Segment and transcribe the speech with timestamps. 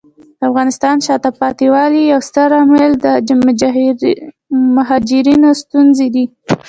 [0.39, 3.07] د افغانستان د شاته پاتې والي یو ستر عامل د
[4.75, 6.25] مهاجرینو ستونزې دي.